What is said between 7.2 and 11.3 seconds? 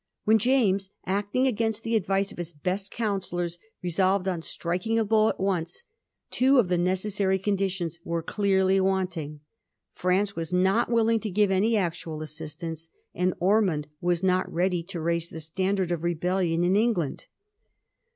conditions were clearly wanting. France was not willing to